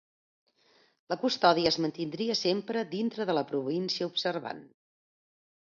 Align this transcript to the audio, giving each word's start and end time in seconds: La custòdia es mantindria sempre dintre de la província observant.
La 1.13 1.17
custòdia 1.23 1.73
es 1.73 1.77
mantindria 1.85 2.37
sempre 2.41 2.83
dintre 2.97 3.29
de 3.31 3.37
la 3.41 3.47
província 3.53 4.09
observant. 4.15 4.65